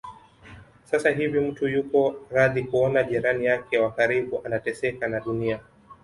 Sasa 0.83 1.09
hivi 1.11 1.39
mtu 1.39 1.67
yuko 1.67 2.15
radhi 2.29 2.63
kuona 2.63 3.03
jirani 3.03 3.45
yake 3.45 3.77
wa 3.77 3.91
karibu 3.91 4.41
anateseka 4.45 5.07
na 5.07 5.19
Dunia 5.19 5.59